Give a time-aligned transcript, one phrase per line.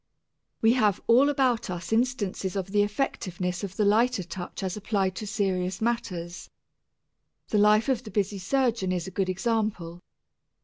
[0.63, 5.15] We have all about us instances of the effectiveness of the lighter touch as applied
[5.17, 6.49] to serious matters.
[7.49, 10.01] The life of the busy surgeon is a good example.